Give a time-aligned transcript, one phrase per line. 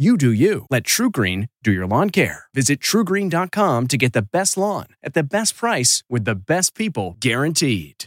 [0.00, 0.64] You do you.
[0.70, 2.44] Let TruGreen do your lawn care.
[2.54, 7.16] Visit trugreen.com to get the best lawn at the best price with the best people
[7.18, 8.04] guaranteed.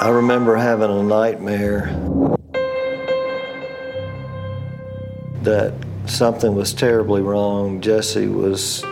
[0.00, 1.88] I remember having a nightmare
[5.42, 5.74] that
[6.06, 7.82] something was terribly wrong.
[7.82, 8.82] Jesse was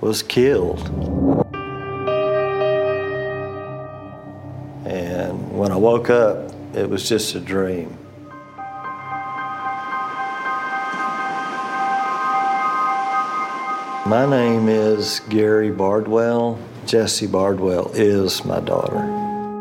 [0.00, 0.88] was killed.
[4.86, 7.96] And when I woke up, it was just a dream.
[14.06, 16.58] My name is Gary Bardwell.
[16.86, 18.94] Jessie Bardwell is my daughter.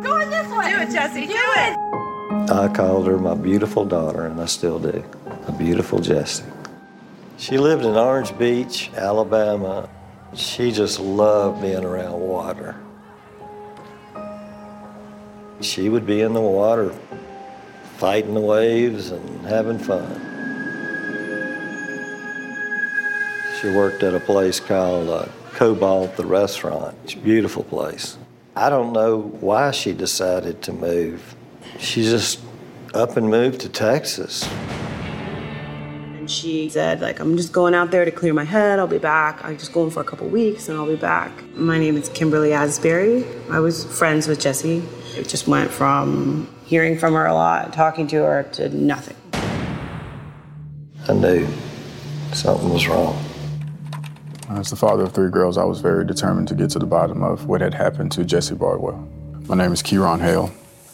[0.04, 0.70] Go in this way.
[0.70, 1.26] Do it, Jesse.
[1.26, 2.52] Do it.
[2.52, 5.04] I called her my beautiful daughter, and I still do.
[5.48, 6.46] A beautiful Jessie.
[7.38, 9.90] She lived in Orange Beach, Alabama.
[10.36, 12.76] She just loved being around water.
[15.62, 16.94] She would be in the water,
[17.98, 20.22] fighting the waves and having fun.
[23.62, 26.98] She worked at a place called uh, Cobalt, the restaurant.
[27.06, 28.18] It's a beautiful place.
[28.58, 31.36] I don't know why she decided to move.
[31.80, 32.42] She just
[32.94, 34.48] up and moved to Texas.
[36.26, 38.80] And she said, like, I'm just going out there to clear my head.
[38.80, 39.46] I'll be back.
[39.46, 41.32] I'm just going for a couple weeks and I'll be back.
[41.54, 43.24] My name is Kimberly Asbury.
[43.52, 44.82] I was friends with Jessie.
[45.16, 49.16] It just went from hearing from her a lot, talking to her, to nothing.
[51.08, 51.48] I knew
[52.34, 53.24] something was wrong.
[54.50, 57.22] As the father of three girls, I was very determined to get to the bottom
[57.22, 58.98] of what had happened to Jesse Bardwell.
[59.46, 60.52] My name is Kieron Hale.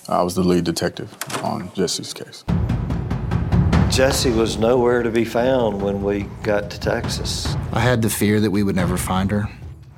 [0.09, 2.43] I was the lead detective on Jesse's case.
[3.91, 7.57] Jesse was nowhere to be found when we got to Texas.
[7.73, 9.49] I had the fear that we would never find her.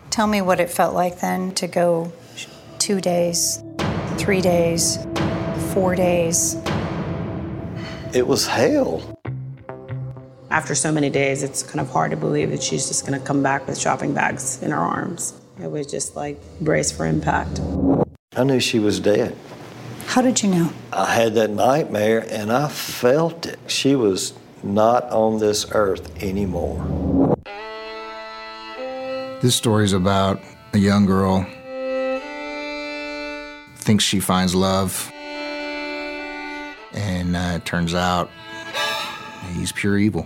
[0.09, 2.11] Tell me what it felt like then to go
[2.79, 3.63] two days,
[4.17, 4.97] three days,
[5.75, 6.55] four days.
[8.15, 9.19] It was hell.
[10.49, 13.23] After so many days, it's kind of hard to believe that she's just going to
[13.23, 15.39] come back with shopping bags in her arms.
[15.61, 17.61] It was just like brace for impact.
[18.35, 19.37] I knew she was dead.
[20.05, 20.71] How did you know?
[20.91, 23.59] I had that nightmare and I felt it.
[23.67, 27.33] She was not on this earth anymore.
[29.41, 30.39] This story is about
[30.73, 31.45] a young girl
[33.75, 35.11] thinks she finds love,
[36.93, 38.29] and uh, it turns out
[39.53, 40.25] he's pure evil.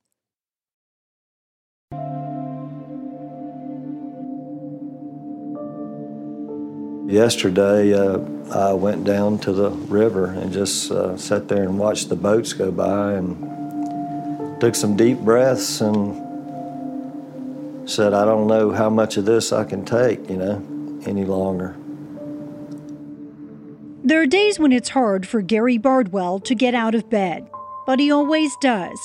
[7.05, 8.19] Yesterday, uh,
[8.53, 12.53] I went down to the river and just uh, sat there and watched the boats
[12.53, 16.29] go by and took some deep breaths and
[17.89, 20.63] said, I don't know how much of this I can take, you know,
[21.05, 21.75] any longer.
[24.03, 27.49] There are days when it's hard for Gary Bardwell to get out of bed,
[27.85, 28.97] but he always does.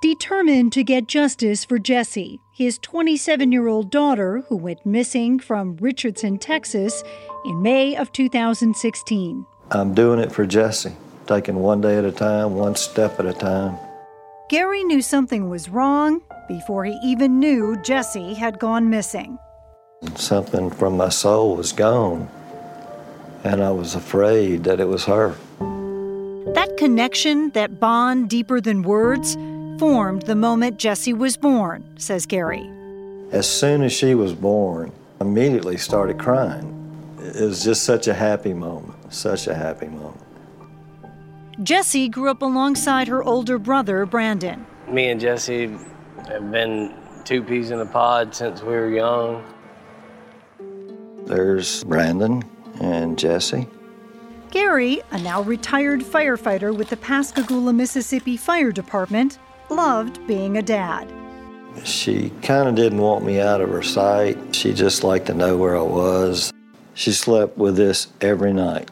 [0.00, 5.76] Determined to get justice for Jesse, his 27 year old daughter who went missing from
[5.80, 7.02] Richardson, Texas
[7.44, 9.44] in May of 2016.
[9.72, 10.92] I'm doing it for Jesse,
[11.26, 13.76] taking one day at a time, one step at a time.
[14.48, 19.36] Gary knew something was wrong before he even knew Jesse had gone missing.
[20.14, 22.28] Something from my soul was gone,
[23.42, 25.34] and I was afraid that it was her.
[26.54, 29.36] That connection, that bond deeper than words,
[29.78, 32.70] formed the moment Jessie was born, says Gary.
[33.30, 36.74] As soon as she was born, I immediately started crying.
[37.20, 40.22] It was just such a happy moment, such a happy moment.
[41.62, 44.64] Jessie grew up alongside her older brother, Brandon.
[44.88, 45.76] Me and Jessie
[46.28, 49.44] have been two peas in a pod since we were young.
[51.26, 52.42] There's Brandon
[52.80, 53.66] and Jesse.
[54.50, 59.38] Gary, a now retired firefighter with the Pascagoula, Mississippi Fire Department,
[59.70, 61.12] loved being a dad.
[61.84, 64.36] She kind of didn't want me out of her sight.
[64.54, 66.52] She just liked to know where I was.
[66.94, 68.90] She slept with this every night.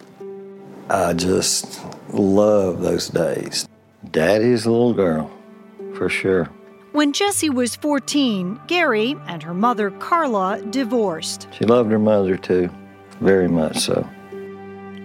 [0.89, 1.81] I just
[2.13, 3.69] love those days.
[4.13, 5.31] Daddy's little girl,
[5.95, 6.49] for sure.
[6.93, 11.49] When Jessie was 14, Gary and her mother, Carla, divorced.
[11.53, 12.71] She loved her mother too,
[13.21, 14.09] very much so.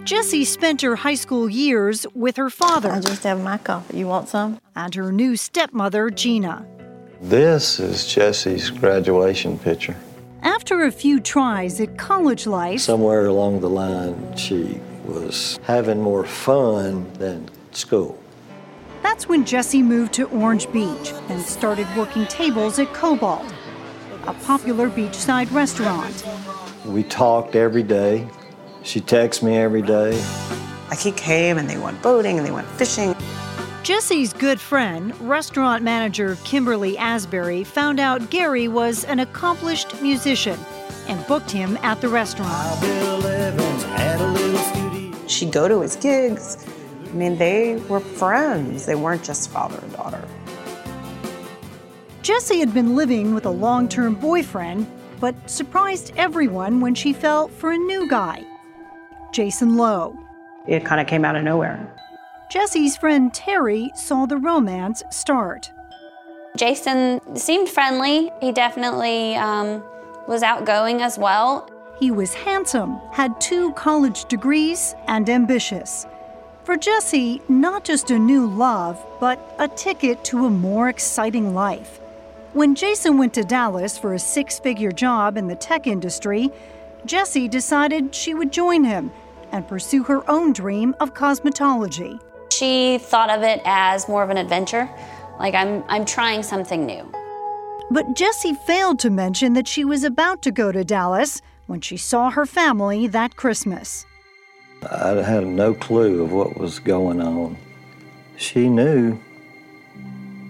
[0.06, 2.92] Jessie spent her high school years with her father.
[2.92, 3.98] I just have my coffee.
[3.98, 4.61] You want some?
[4.76, 6.66] And her new stepmother, Gina.
[7.22, 9.96] This is Jesse's graduation picture.
[10.42, 16.26] After a few tries at college life, somewhere along the line, she was having more
[16.26, 18.18] fun than school.
[19.04, 23.54] That's when Jesse moved to Orange Beach and started working tables at Cobalt,
[24.26, 26.26] a popular beachside restaurant.
[26.86, 28.28] We talked every day.
[28.84, 30.20] She texts me every day.
[30.90, 33.16] Like he came and they went boating and they went fishing.
[33.84, 40.60] Jessie's good friend, restaurant manager Kimberly Asbury, found out Gary was an accomplished musician
[41.08, 42.80] and booked him at the restaurant.
[45.28, 46.64] She'd go to his gigs.
[47.06, 48.86] I mean, they were friends.
[48.86, 50.24] They weren't just father and daughter.
[52.22, 54.86] Jesse had been living with a long term boyfriend,
[55.20, 58.46] but surprised everyone when she fell for a new guy,
[59.32, 60.20] Jason Lowe.
[60.68, 61.92] It kind of came out of nowhere.
[62.52, 65.72] Jessie's friend Terry saw the romance start.
[66.58, 68.30] Jason seemed friendly.
[68.42, 69.82] He definitely um,
[70.28, 71.70] was outgoing as well.
[71.98, 76.06] He was handsome, had two college degrees, and ambitious.
[76.66, 82.02] For Jesse, not just a new love, but a ticket to a more exciting life.
[82.52, 86.50] When Jason went to Dallas for a six figure job in the tech industry,
[87.06, 89.10] Jesse decided she would join him
[89.54, 92.20] and pursue her own dream of cosmetology.
[92.62, 94.88] She thought of it as more of an adventure.
[95.40, 97.12] Like I'm I'm trying something new.
[97.90, 101.98] But Jessie failed to mention that she was about to go to Dallas when she
[101.98, 104.06] saw her family that Christmas.
[104.90, 107.58] I had no clue of what was going on.
[108.38, 109.20] She knew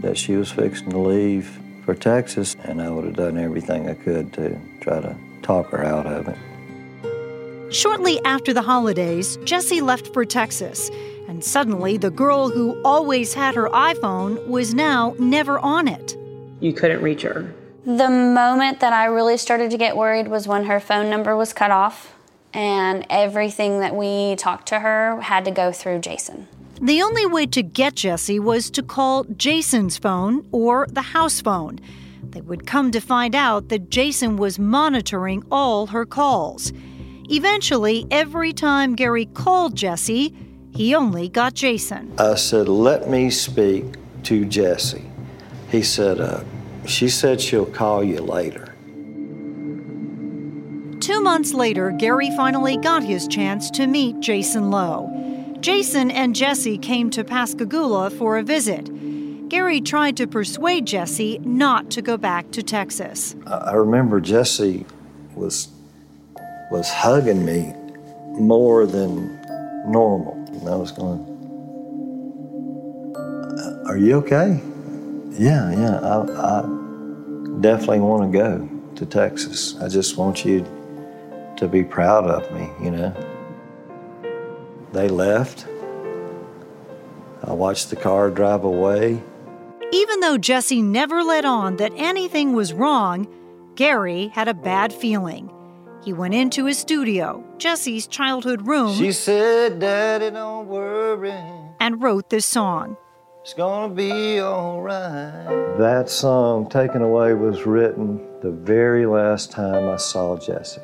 [0.01, 3.93] that she was fixing to leave for Texas, and I would have done everything I
[3.93, 6.37] could to try to talk her out of it.
[7.73, 10.91] Shortly after the holidays, Jessie left for Texas,
[11.31, 16.17] and suddenly the girl who always had her iPhone was now never on it.
[16.59, 17.55] You couldn't reach her.
[17.85, 21.53] The moment that I really started to get worried was when her phone number was
[21.53, 22.13] cut off,
[22.53, 26.49] and everything that we talked to her had to go through Jason.
[26.81, 31.79] The only way to get Jesse was to call Jason's phone or the house phone.
[32.31, 36.73] They would come to find out that Jason was monitoring all her calls.
[37.29, 40.35] Eventually, every time Gary called Jessie,
[40.73, 42.13] he only got Jason.
[42.17, 43.85] I said, Let me speak
[44.23, 45.05] to Jesse.
[45.69, 46.43] He said, uh,
[46.85, 48.75] She said she'll call you later.
[50.99, 55.09] Two months later, Gary finally got his chance to meet Jason Lowe.
[55.59, 58.89] Jason and Jesse came to Pascagoula for a visit.
[59.49, 63.35] Gary tried to persuade Jesse not to go back to Texas.
[63.45, 64.85] I remember Jesse
[65.35, 65.69] was
[66.71, 67.73] was hugging me
[68.39, 69.37] more than
[69.91, 70.40] normal.
[70.53, 71.19] And I was going,
[73.15, 74.61] uh, Are you okay?
[75.31, 75.99] Yeah, yeah.
[75.99, 76.61] I, I
[77.61, 79.75] definitely want to go to Texas.
[79.79, 80.65] I just want you
[81.57, 83.13] to be proud of me, you know.
[84.93, 85.67] They left.
[87.43, 89.21] I watched the car drive away.
[89.91, 93.27] Even though Jesse never let on that anything was wrong,
[93.75, 95.51] Gary had a bad feeling.
[96.03, 98.95] He went into his studio, Jesse's childhood room.
[98.95, 101.33] She said, Daddy, don't worry.
[101.79, 102.97] And wrote this song.
[103.41, 105.77] It's gonna be alright.
[105.77, 110.81] That song, Taken Away, was written the very last time I saw Jesse.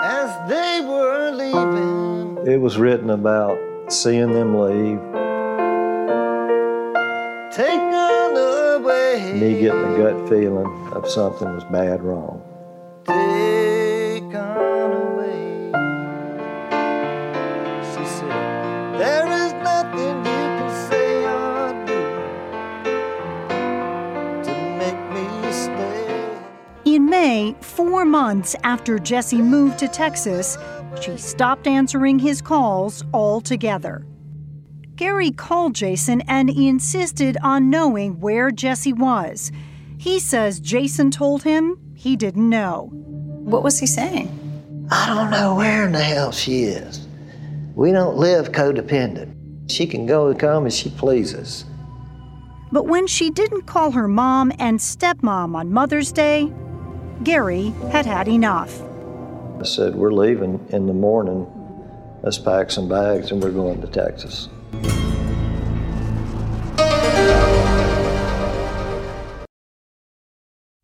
[0.00, 5.00] As they were leaving, it was written about seeing them leave.
[7.52, 9.32] Taken away.
[9.34, 12.42] Me getting a gut feeling of something was bad wrong.
[13.04, 13.47] Taken
[27.28, 30.56] May, four months after Jesse moved to Texas,
[31.02, 34.06] she stopped answering his calls altogether.
[34.96, 39.52] Gary called Jason and insisted on knowing where Jesse was.
[39.98, 42.88] He says Jason told him he didn't know.
[42.94, 44.30] What was he saying?
[44.90, 47.06] I don't know where in the hell she is.
[47.74, 49.70] We don't live codependent.
[49.70, 51.66] She can go and come as she pleases.
[52.72, 56.50] But when she didn't call her mom and stepmom on Mother's Day,
[57.22, 58.80] Gary had had enough.
[59.60, 61.46] I said, We're leaving in the morning.
[62.22, 64.48] Let's pack some bags and we're going to Texas.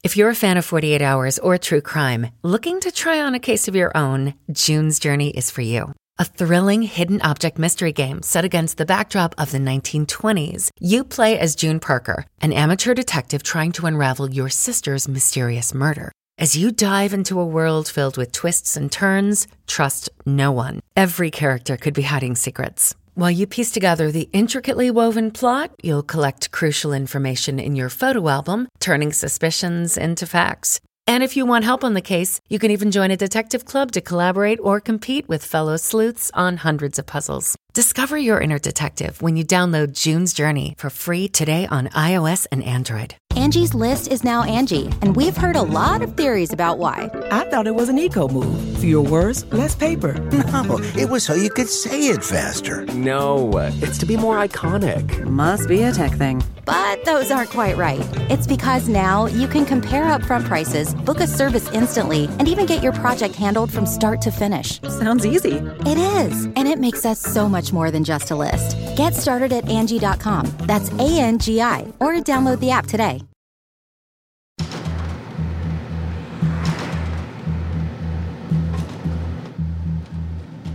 [0.02, 3.40] If you're a fan of 48 Hours or true crime, looking to try on a
[3.40, 5.92] case of your own, June's Journey is for you.
[6.18, 10.70] A thrilling hidden object mystery game set against the backdrop of the 1920s.
[10.78, 16.12] You play as June Parker, an amateur detective trying to unravel your sister's mysterious murder.
[16.36, 20.80] As you dive into a world filled with twists and turns, trust no one.
[20.96, 22.92] Every character could be hiding secrets.
[23.14, 28.28] While you piece together the intricately woven plot, you'll collect crucial information in your photo
[28.28, 30.80] album, turning suspicions into facts.
[31.06, 33.92] And if you want help on the case, you can even join a detective club
[33.92, 37.54] to collaborate or compete with fellow sleuths on hundreds of puzzles.
[37.74, 42.62] Discover your inner detective when you download June's Journey for free today on iOS and
[42.62, 43.16] Android.
[43.34, 47.10] Angie's list is now Angi, and we've heard a lot of theories about why.
[47.32, 48.78] I thought it was an eco move.
[48.78, 50.14] Fewer words, less paper.
[50.64, 52.86] No, it was so you could say it faster.
[52.94, 53.50] No,
[53.82, 55.24] it's to be more iconic.
[55.24, 56.42] Must be a tech thing.
[56.64, 58.00] But those aren't quite right.
[58.30, 62.82] It's because now you can compare upfront prices, book a service instantly, and even get
[62.82, 64.80] your project handled from start to finish.
[64.82, 65.56] Sounds easy.
[65.84, 68.76] It is, and it makes us so much more than just a list.
[68.96, 70.46] Get started at Angi.com.
[70.60, 73.22] That's A N G I, or download the app today.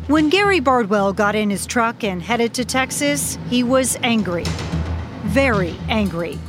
[0.09, 4.43] When Gary Bardwell got in his truck and headed to Texas, he was angry.
[5.25, 6.39] Very angry.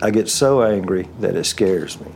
[0.00, 2.12] I get so angry that it scares me.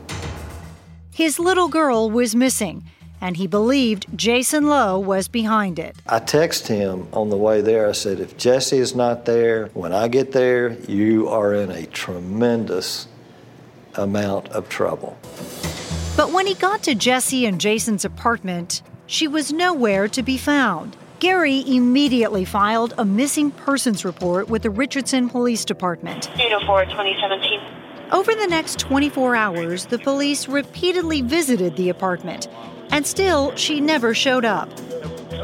[1.13, 2.85] His little girl was missing,
[3.21, 5.95] and he believed Jason Lowe was behind it.
[6.07, 7.87] I texted him on the way there.
[7.87, 11.85] I said, if Jesse is not there, when I get there, you are in a
[11.87, 13.07] tremendous
[13.95, 15.17] amount of trouble.
[16.15, 20.97] But when he got to Jesse and Jason's apartment, she was nowhere to be found.
[21.19, 26.29] Gary immediately filed a missing persons report with the Richardson Police Department.
[26.39, 27.59] 804 2017.
[28.11, 32.47] Over the next 24 hours, the police repeatedly visited the apartment,
[32.91, 34.69] and still she never showed up.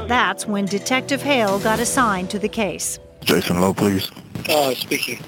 [0.08, 3.00] That's when Detective Hale got assigned to the case.
[3.22, 4.12] Jason Lowe, please.
[4.50, 5.20] Uh, speaking.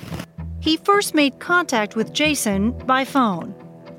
[0.59, 3.53] He first made contact with Jason by phone.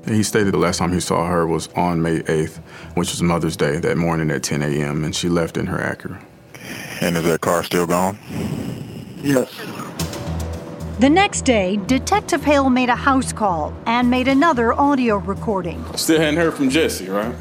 [0.05, 2.57] He stated the last time he saw her was on May 8th,
[2.95, 6.23] which was Mother's Day, that morning at 10 a.m., and she left in her Acura.
[7.01, 8.17] And is that car still gone?
[9.21, 9.53] Yes.
[10.99, 15.85] The next day, Detective Hale made a house call and made another audio recording.
[15.95, 17.35] Still hadn't heard from Jesse, right?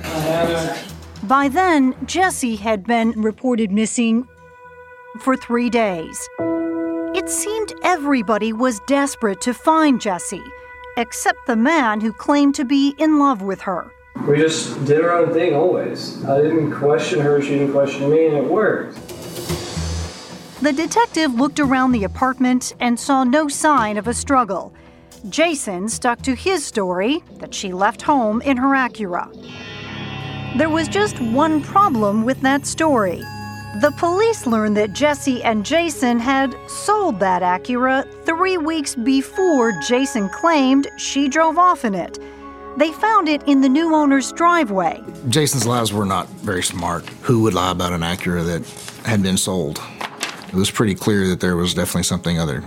[1.23, 4.29] By then, Jesse had been reported missing
[5.21, 6.29] for three days.
[7.15, 10.45] It seemed everybody was desperate to find Jesse,
[10.99, 13.91] except the man who claimed to be in love with her.
[14.29, 16.23] We just did our own thing always.
[16.27, 18.99] I didn't question her, she didn't question me, and it worked.
[20.63, 24.73] The detective looked around the apartment and saw no sign of a struggle.
[25.29, 29.29] Jason stuck to his story that she left home in her Acura.
[30.57, 33.19] There was just one problem with that story.
[33.83, 40.31] The police learned that Jesse and Jason had sold that Acura three weeks before Jason
[40.31, 42.19] claimed she drove off in it.
[42.79, 45.03] They found it in the new owner's driveway.
[45.29, 47.07] Jason's lies were not very smart.
[47.23, 49.83] Who would lie about an Acura that had been sold?
[50.57, 52.65] It was pretty clear that there was definitely something other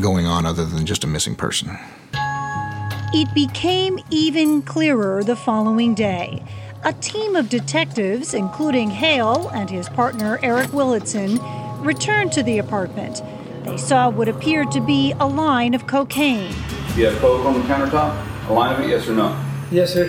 [0.00, 1.78] going on other than just a missing person.
[2.14, 6.42] It became even clearer the following day.
[6.82, 11.38] A team of detectives, including Hale and his partner Eric Willitson,
[11.84, 13.20] returned to the apartment.
[13.64, 16.54] They saw what appeared to be a line of cocaine.
[16.96, 18.48] You have coke on the countertop?
[18.48, 19.38] A line of it, yes or no?
[19.70, 20.08] Yes, sir.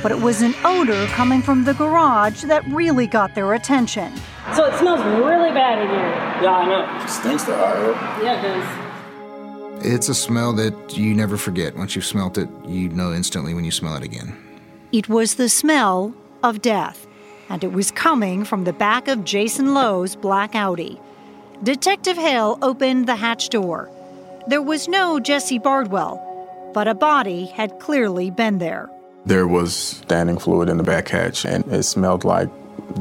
[0.00, 4.12] But it was an odor coming from the garage that really got their attention.
[4.56, 6.42] So it smells really bad in here.
[6.42, 7.04] Yeah, I know.
[7.04, 8.90] It Stinks to high Yeah, it does.
[9.82, 11.76] It's a smell that you never forget.
[11.76, 14.36] Once you've smelt it, you know instantly when you smell it again.
[14.92, 17.06] It was the smell of death,
[17.48, 21.00] and it was coming from the back of Jason Lowe's black Audi.
[21.62, 23.90] Detective Hale opened the hatch door.
[24.48, 26.20] There was no Jesse Bardwell,
[26.74, 28.90] but a body had clearly been there.
[29.26, 32.48] There was standing fluid in the back hatch, and it smelled like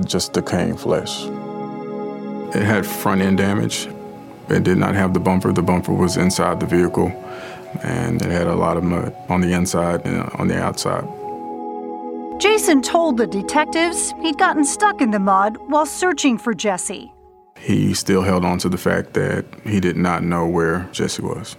[0.06, 1.26] just decaying flesh.
[2.56, 3.88] It had front end damage.
[4.50, 5.54] It did not have the bumper.
[5.54, 7.10] The bumper was inside the vehicle,
[7.84, 11.08] and it had a lot of mud on the inside and on the outside.
[12.40, 17.14] Jason told the detectives he'd gotten stuck in the mud while searching for Jesse.
[17.60, 21.58] He still held on to the fact that he did not know where Jesse was.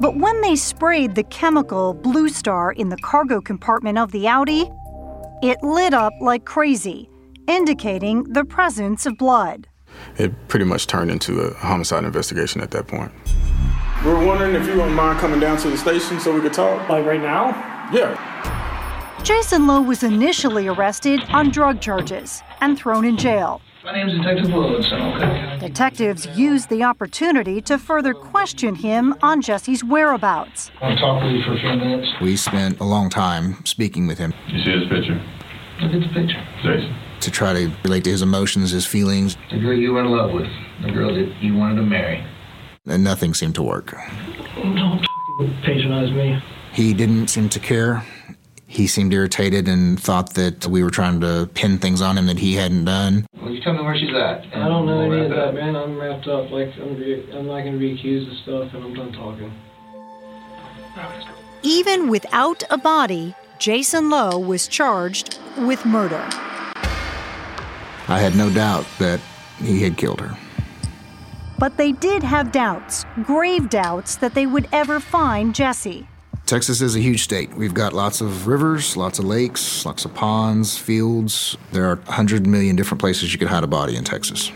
[0.00, 4.70] But when they sprayed the chemical Bluestar in the cargo compartment of the Audi,
[5.42, 7.10] it lit up like crazy,
[7.50, 9.66] indicating the presence of blood.
[10.16, 13.10] It pretty much turned into a homicide investigation at that point.
[14.04, 16.52] We are wondering if you wouldn't mind coming down to the station so we could
[16.52, 16.88] talk.
[16.88, 17.48] Like right now?
[17.92, 18.16] Yeah.
[19.24, 23.60] Jason Lowe was initially arrested on drug charges and thrown in jail.
[23.84, 25.58] My name's Detective Willison, okay?
[25.58, 30.70] Detectives used the opportunity to further question him on Jesse's whereabouts.
[30.80, 32.08] I want to talk with you for a few minutes.
[32.20, 35.20] We spent a long time speaking with him You see this picture?
[35.80, 36.46] Look at the picture.
[36.62, 36.94] Jason.
[37.22, 40.32] To try to relate to his emotions, his feelings, The girl you were in love
[40.32, 40.48] with.
[40.82, 42.24] The girl that you wanted to marry.
[42.86, 43.94] and nothing seemed to work.
[44.56, 45.04] Don't
[45.62, 46.42] patronize me.
[46.72, 48.02] He didn't seem to care.
[48.66, 52.38] He seemed irritated and thought that we were trying to pin things on him that
[52.38, 53.26] he hadn't done.
[53.42, 54.46] Will you tell me where she's at.
[54.54, 55.54] I don't know we'll any of that, up.
[55.54, 55.74] man.
[55.76, 56.50] I'm wrapped up.
[56.50, 59.52] Like I'm, be, I'm not gonna be accused of stuff, and I'm done talking.
[61.62, 66.28] Even without a body, Jason Lowe was charged with murder.
[68.10, 69.20] I had no doubt that
[69.58, 70.36] he had killed her.
[71.60, 76.08] But they did have doubts, grave doubts, that they would ever find Jesse.
[76.46, 77.54] Texas is a huge state.
[77.54, 81.56] We've got lots of rivers, lots of lakes, lots of ponds, fields.
[81.70, 84.50] There are 100 million different places you could hide a body in Texas.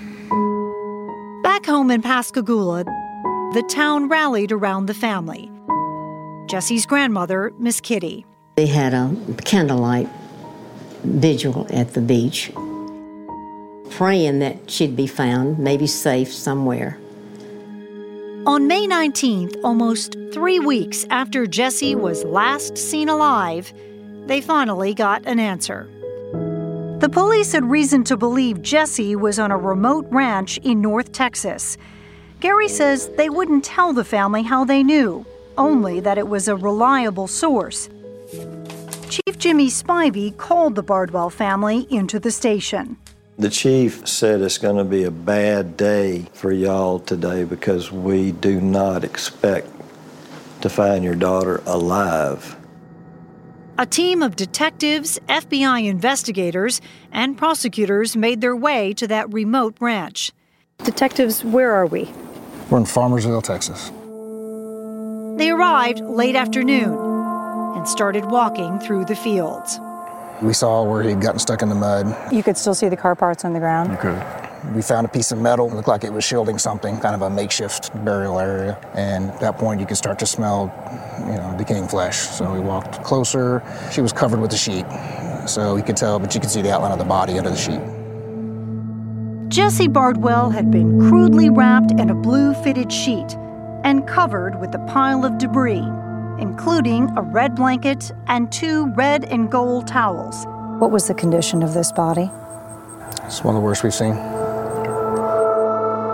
[1.44, 5.52] Back home in Pascagoula, the town rallied around the family.
[6.48, 8.26] Jesse's grandmother, Miss Kitty.
[8.56, 9.14] They had a
[9.44, 10.08] candlelight
[11.04, 12.50] vigil at the beach,
[13.96, 16.98] praying that she'd be found, maybe safe somewhere.
[18.44, 23.72] On May 19th, almost three weeks after Jesse was last seen alive,
[24.26, 25.88] they finally got an answer.
[26.98, 31.78] The police had reason to believe Jesse was on a remote ranch in North Texas.
[32.40, 35.24] Gary says they wouldn't tell the family how they knew,
[35.56, 37.88] only that it was a reliable source.
[39.08, 42.96] Chief Jimmy Spivey called the Bardwell family into the station.
[43.36, 48.30] The chief said it's going to be a bad day for y'all today because we
[48.30, 49.68] do not expect
[50.60, 52.56] to find your daughter alive.
[53.76, 60.30] A team of detectives, FBI investigators, and prosecutors made their way to that remote ranch.
[60.84, 62.04] Detectives, where are we?
[62.70, 63.90] We're in Farmersville, Texas.
[65.38, 66.94] They arrived late afternoon
[67.76, 69.80] and started walking through the fields.
[70.42, 72.32] We saw where he'd gotten stuck in the mud.
[72.32, 73.92] You could still see the car parts on the ground.
[73.92, 74.74] You could.
[74.74, 77.20] We found a piece of metal, it looked like it was shielding something, kind of
[77.20, 78.78] a makeshift burial area.
[78.94, 80.72] And at that point, you could start to smell,
[81.20, 82.16] you know, decaying flesh.
[82.16, 83.62] So we walked closer.
[83.92, 84.86] She was covered with a sheet,
[85.46, 87.56] so we could tell, but you could see the outline of the body under the
[87.56, 87.80] sheet.
[89.50, 93.36] Jesse Bardwell had been crudely wrapped in a blue fitted sheet
[93.84, 95.86] and covered with a pile of debris,
[96.38, 100.44] including a red blanket and two red and gold towels.
[100.80, 102.30] What was the condition of this body?
[103.24, 104.14] It's one of the worst we've seen.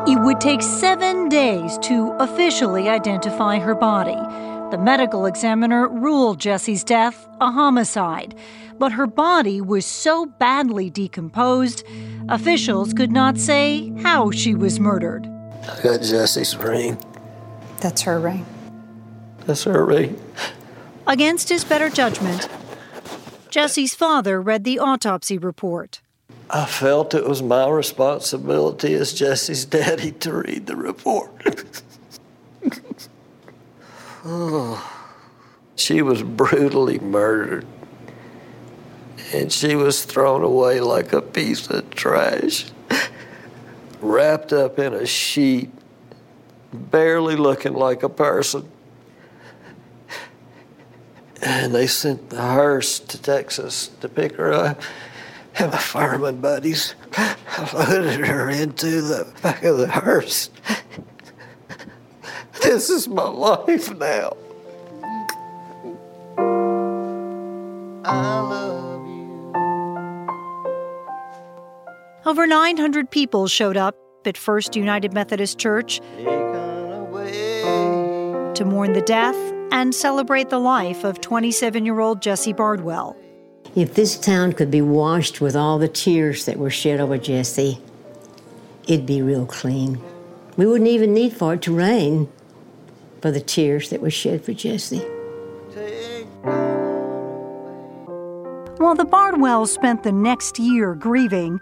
[0.07, 4.19] It would take seven days to officially identify her body.
[4.71, 8.35] The medical examiner ruled Jesse's death a homicide,
[8.79, 11.85] but her body was so badly decomposed,
[12.29, 15.27] officials could not say how she was murdered.
[15.69, 16.97] I got Jesse's ring.
[17.81, 18.47] That's her ring.
[19.47, 20.21] That's her ring.
[21.07, 22.49] Against his better judgment,
[23.51, 26.01] Jesse's father read the autopsy report.
[26.49, 31.73] I felt it was my responsibility as Jesse's daddy to read the report.
[34.25, 35.05] oh,
[35.77, 37.67] she was brutally murdered,
[39.33, 42.67] and she was thrown away like a piece of trash,
[44.01, 45.71] wrapped up in a sheet,
[46.73, 48.70] barely looking like a person.
[51.43, 54.83] And they sent the hearse to Texas to pick her up
[55.59, 56.95] and my fireman buddies
[57.75, 60.51] loaded her into the back of the hearse.
[62.63, 64.37] This is my life now.
[68.05, 69.01] I love
[72.27, 76.01] Over 900 people showed up at First United Methodist Church
[78.55, 79.37] to mourn the death
[79.71, 83.17] and celebrate the life of 27 year old Jesse Bardwell.
[83.75, 87.79] If this town could be washed with all the tears that were shed over Jesse,
[88.89, 90.01] it'd be real clean.
[90.57, 92.29] We wouldn't even need for it to rain
[93.23, 95.05] for the tears that were shed for Jesse.
[98.79, 101.61] While the Bardwells spent the next year grieving,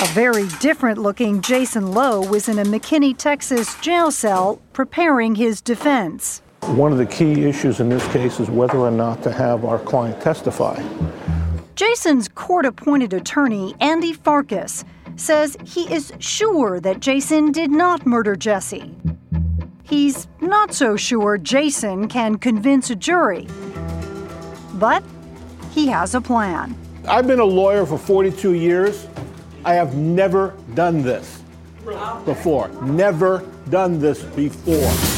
[0.00, 5.60] a very different looking Jason Lowe was in a McKinney, Texas jail cell preparing his
[5.60, 6.42] defense.
[6.62, 9.78] One of the key issues in this case is whether or not to have our
[9.78, 10.82] client testify.
[11.74, 14.84] Jason's court appointed attorney, Andy Farkas,
[15.16, 18.94] says he is sure that Jason did not murder Jesse.
[19.82, 23.46] He's not so sure Jason can convince a jury.
[24.74, 25.02] But
[25.70, 26.76] he has a plan.
[27.08, 29.06] I've been a lawyer for 42 years.
[29.64, 31.42] I have never done this
[32.24, 32.68] before.
[32.82, 35.17] Never done this before.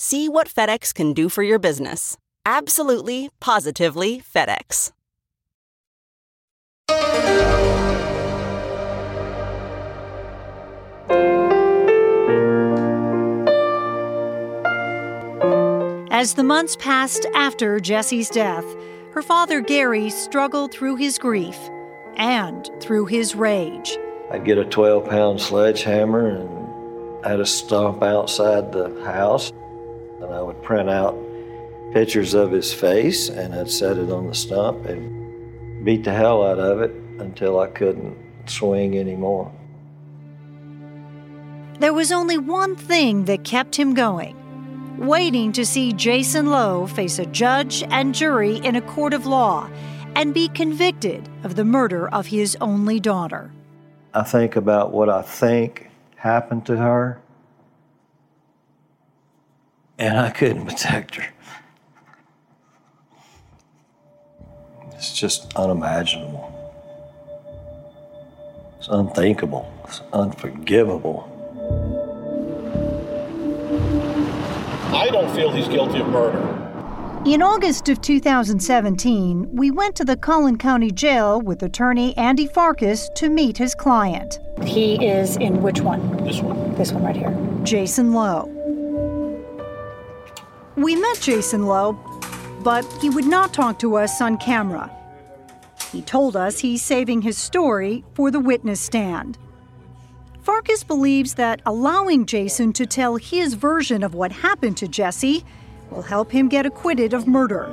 [0.00, 2.16] See what FedEx can do for your business.
[2.46, 4.92] Absolutely, positively FedEx.
[16.12, 18.64] As the months passed after Jesse's death,
[19.14, 21.58] her father Gary struggled through his grief
[22.16, 23.98] and through his rage.
[24.30, 29.52] I'd get a 12 pound sledgehammer and I'd stomp outside the house.
[30.28, 31.16] And I would print out
[31.94, 36.46] pictures of his face and I'd set it on the stump and beat the hell
[36.46, 38.14] out of it until I couldn't
[38.44, 39.50] swing anymore.
[41.80, 44.36] There was only one thing that kept him going
[44.98, 49.70] waiting to see Jason Lowe face a judge and jury in a court of law
[50.14, 53.50] and be convicted of the murder of his only daughter.
[54.12, 57.22] I think about what I think happened to her,
[59.98, 61.26] and I couldn't protect her.
[64.92, 66.54] It's just unimaginable.
[68.78, 69.72] It's unthinkable.
[69.84, 71.34] It's unforgivable.
[74.94, 76.54] I don't feel he's guilty of murder.
[77.26, 83.10] In August of 2017, we went to the Collin County Jail with attorney Andy Farkas
[83.16, 84.38] to meet his client.
[84.64, 86.16] He is in which one?
[86.24, 86.74] This one.
[86.76, 87.36] This one right here.
[87.64, 88.57] Jason Lowe.
[90.78, 91.94] We met Jason Lowe,
[92.62, 94.88] but he would not talk to us on camera.
[95.90, 99.38] He told us he's saving his story for the witness stand.
[100.40, 105.44] Farkas believes that allowing Jason to tell his version of what happened to Jesse
[105.90, 107.64] will help him get acquitted of murder.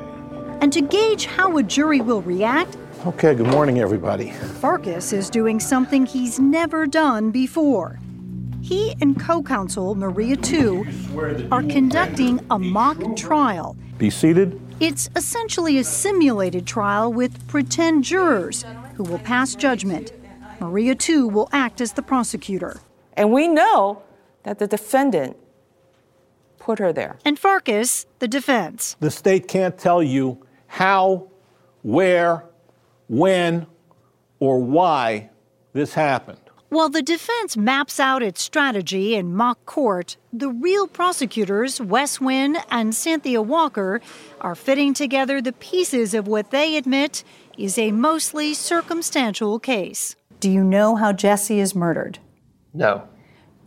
[0.59, 4.31] And to gauge how a jury will react, Okay, good morning, everybody.
[4.31, 7.99] Farkas is doing something he's never done before.
[8.65, 10.83] He and co counsel Maria Tu
[11.51, 13.77] are conducting a mock trial.
[13.99, 14.59] Be seated.
[14.79, 20.13] It's essentially a simulated trial with pretend jurors who will pass judgment.
[20.59, 22.79] Maria Tu will act as the prosecutor.
[23.13, 24.01] And we know
[24.41, 25.37] that the defendant
[26.57, 27.19] put her there.
[27.23, 28.95] And Farkas, the defense.
[28.99, 31.27] The state can't tell you how,
[31.83, 32.45] where,
[33.09, 33.67] when,
[34.39, 35.29] or why
[35.73, 36.39] this happened.
[36.69, 42.57] While the defense maps out its strategy in mock court, the real prosecutors, Wes Wynn
[42.69, 44.01] and Cynthia Walker,
[44.41, 47.23] are fitting together the pieces of what they admit
[47.57, 50.15] is a mostly circumstantial case.
[50.39, 52.19] Do you know how Jesse is murdered?
[52.73, 53.07] No.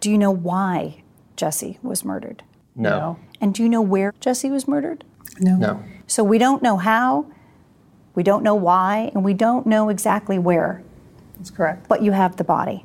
[0.00, 1.02] Do you know why
[1.37, 2.42] Jesse was murdered?
[2.74, 3.18] No.
[3.40, 5.04] And do you know where Jesse was murdered?
[5.40, 5.82] No.
[6.06, 7.26] So we don't know how,
[8.14, 10.82] we don't know why, and we don't know exactly where.
[11.37, 11.88] That's correct.
[11.88, 12.84] But you have the body.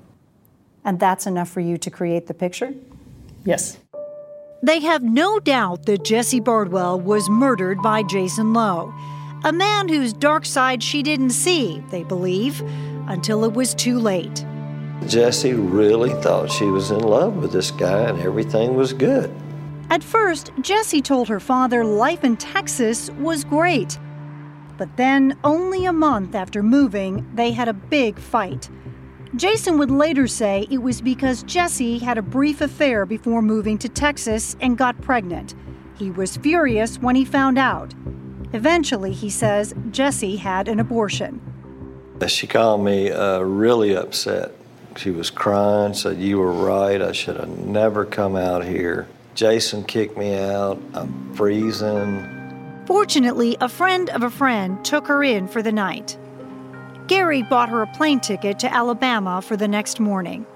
[0.86, 2.74] And that's enough for you to create the picture?
[3.46, 3.78] Yes.
[4.62, 8.94] They have no doubt that Jesse Bardwell was murdered by Jason Lowe,
[9.44, 12.62] a man whose dark side she didn't see, they believe,
[13.08, 14.46] until it was too late.
[15.08, 19.30] Jesse really thought she was in love with this guy and everything was good.
[19.90, 24.00] At first, Jesse told her father life in Texas was great.
[24.78, 28.70] But then, only a month after moving, they had a big fight.
[29.36, 33.90] Jason would later say it was because Jesse had a brief affair before moving to
[33.90, 35.56] Texas and got pregnant.
[35.98, 37.96] He was furious when he found out.
[38.54, 41.42] Eventually, he says Jesse had an abortion.
[42.28, 44.52] She called me uh, really upset.
[44.96, 47.02] She was crying, said, You were right.
[47.02, 49.08] I should have never come out here.
[49.34, 50.80] Jason kicked me out.
[50.94, 52.30] I'm freezing.
[52.86, 56.18] Fortunately, a friend of a friend took her in for the night.
[57.14, 60.48] Gary bought her a plane ticket to Alabama for the next morning.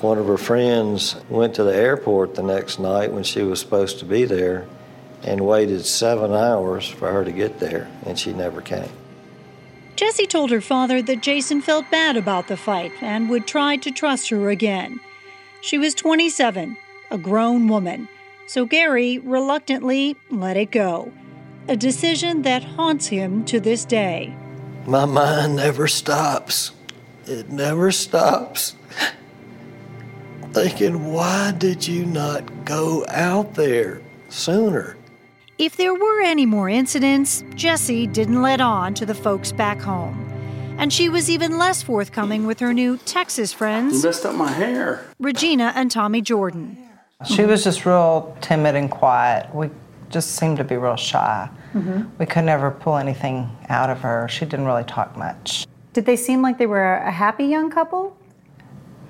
[0.00, 4.00] One of her friends went to the airport the next night when she was supposed
[4.00, 4.66] to be there
[5.22, 8.90] and waited seven hours for her to get there, and she never came.
[9.94, 13.92] Jesse told her father that Jason felt bad about the fight and would try to
[13.92, 14.98] trust her again.
[15.60, 16.76] She was 27,
[17.12, 18.08] a grown woman,
[18.48, 21.12] so Gary reluctantly let it go,
[21.68, 24.34] a decision that haunts him to this day.
[24.86, 26.72] My mind never stops.
[27.26, 28.74] It never stops.
[30.52, 34.96] Thinking, why did you not go out there sooner?
[35.56, 40.28] If there were any more incidents, Jesse didn't let on to the folks back home.
[40.78, 44.50] And she was even less forthcoming with her new Texas friends, You messed up my
[44.50, 45.06] hair.
[45.20, 46.76] Regina and Tommy Jordan.
[47.24, 49.54] She was just real timid and quiet.
[49.54, 49.70] We
[50.10, 51.48] just seemed to be real shy.
[51.74, 52.02] Mm-hmm.
[52.18, 54.28] We could never pull anything out of her.
[54.28, 55.66] She didn't really talk much.
[55.92, 58.16] Did they seem like they were a happy young couple?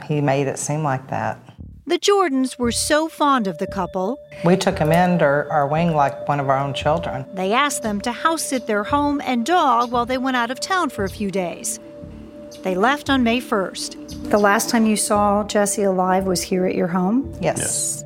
[0.04, 1.38] He made it seem like that.
[1.86, 5.94] The Jordans were so fond of the couple, We took them into our, our wing
[5.94, 7.26] like one of our own children.
[7.34, 10.60] they asked them to house sit their home and dog while they went out of
[10.60, 11.80] town for a few days.
[12.62, 14.30] They left on May 1st.
[14.30, 17.32] The last time you saw Jesse alive was here at your home?
[17.40, 18.04] Yes.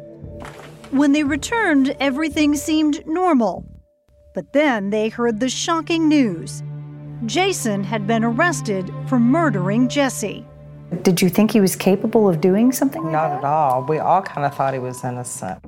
[0.90, 3.66] When they returned, everything seemed normal.
[4.37, 6.62] But then they heard the shocking news
[7.25, 10.44] Jason had been arrested for murdering Jesse.
[11.01, 13.85] Did you think he was capable of doing something like Not at all.
[13.85, 15.64] We all kind of thought he was innocent.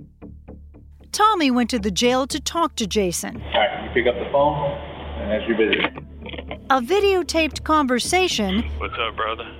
[1.12, 3.42] Tommy went to the jail to talk to Jason.
[3.54, 5.88] All right, you pick up the phone and ask your visitor.
[6.68, 9.50] A videotaped conversation What's up, brother?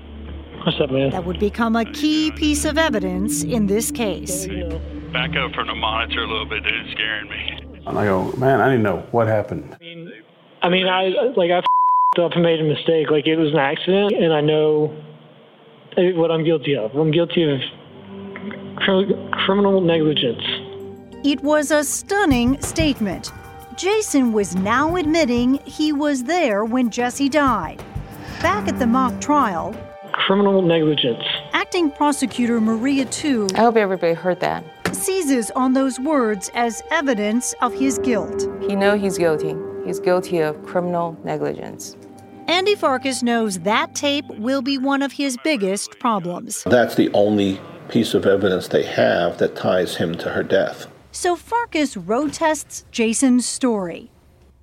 [0.67, 1.13] What's up, man?
[1.13, 4.47] that would become a key piece of evidence in this case.
[5.15, 6.75] Back up from the monitor a little bit, dude.
[6.75, 7.58] It's scaring me.
[7.89, 9.75] And I go, man, I didn't know what happened.
[9.75, 10.13] I mean,
[10.63, 13.11] I mean, I like I f***ed up and made a mistake.
[13.11, 14.95] Like it was an accident, and I know
[15.97, 16.95] what I'm guilty of.
[16.95, 17.61] I'm guilty of
[18.77, 19.13] cr-
[19.45, 20.43] criminal negligence.
[21.25, 23.33] It was a stunning statement.
[23.77, 27.83] Jason was now admitting he was there when Jesse died.
[28.43, 29.75] Back at the mock trial,
[30.13, 31.23] Criminal negligence.
[31.53, 34.65] acting prosecutor Maria Tu I hope everybody heard that.
[34.95, 38.49] Seizes on those words as evidence of his guilt.
[38.61, 39.55] He know he's guilty.
[39.85, 41.97] He's guilty of criminal negligence.
[42.47, 46.63] Andy Farkas knows that tape will be one of his biggest problems.
[46.65, 50.87] That's the only piece of evidence they have that ties him to her death.
[51.13, 54.11] So Farkas road tests Jason's story.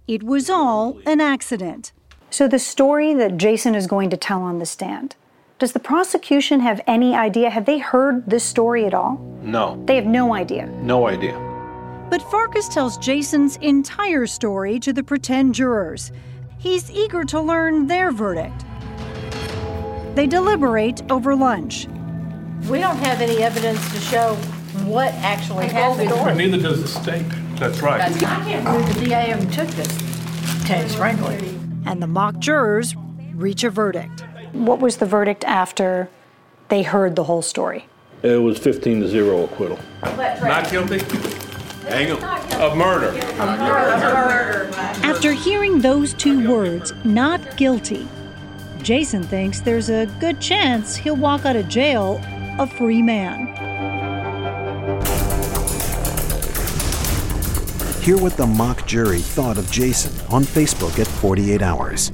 [0.07, 1.91] It was all an accident.
[2.29, 5.15] So, the story that Jason is going to tell on the stand,
[5.57, 7.49] does the prosecution have any idea?
[7.49, 9.17] Have they heard this story at all?
[9.41, 10.65] No, They have no idea.
[10.81, 11.33] no idea.
[12.09, 16.11] But Farkas tells Jason's entire story to the pretend jurors.
[16.57, 18.65] He's eager to learn their verdict.
[20.15, 21.87] They deliberate over lunch.
[22.69, 24.35] We don't have any evidence to show
[24.85, 26.37] what actually happened.
[26.37, 27.25] neither does the state.
[27.55, 27.97] That's right.
[27.97, 31.37] That's, I can't believe the DA took this case, frankly.
[31.85, 32.95] And the mock jurors
[33.33, 34.23] reach a verdict.
[34.55, 36.09] What was the verdict after
[36.69, 37.87] they heard the whole story?
[38.23, 39.77] It was 15 to 0 acquittal.
[40.01, 40.99] Not guilty?
[41.89, 42.23] Hang on.
[42.53, 43.17] Of murder.
[45.03, 48.07] After hearing those two words, not guilty,
[48.81, 52.21] Jason thinks there's a good chance he'll walk out of jail
[52.57, 53.47] a free man.
[58.01, 62.13] Hear what the mock jury thought of Jason on Facebook at 48 Hours.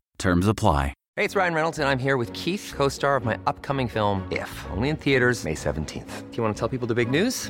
[0.21, 0.93] Terms apply.
[1.15, 4.23] Hey, it's Ryan Reynolds, and I'm here with Keith, co star of my upcoming film,
[4.31, 6.31] If, only in theaters, May 17th.
[6.31, 7.49] Do you want to tell people the big news?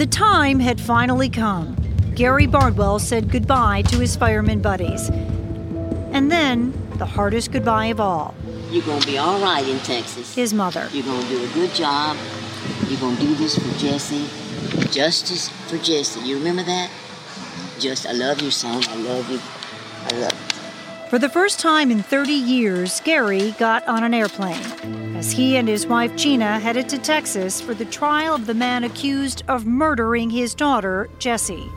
[0.00, 1.76] The time had finally come.
[2.14, 5.10] Gary Bardwell said goodbye to his fireman buddies.
[5.10, 8.34] And then, the hardest goodbye of all
[8.70, 10.34] You're gonna be all right in Texas.
[10.34, 10.88] his mother.
[10.90, 12.16] You're gonna do a good job.
[12.88, 14.26] You're gonna do this for Jesse.
[14.90, 16.20] Justice for Jesse.
[16.20, 16.88] You remember that?
[17.78, 18.82] Just, I love you, son.
[18.82, 19.38] I love you.
[20.06, 21.08] I love you.
[21.10, 25.68] For the first time in 30 years, Gary got on an airplane as he and
[25.68, 30.30] his wife Gina headed to Texas for the trial of the man accused of murdering
[30.30, 31.68] his daughter, Jesse.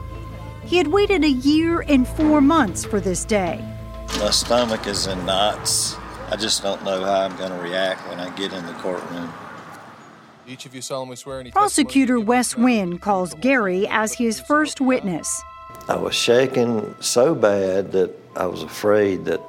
[0.63, 3.59] He had waited a year and four months for this day.
[4.17, 5.97] My stomach is in knots.
[6.31, 9.33] I just don't know how I'm going to react when I get in the courtroom.
[10.47, 15.43] Each of you solemnly swear any Prosecutor Wes Wynn calls Gary as his first witness.
[15.89, 19.41] I was shaking so bad that I was afraid that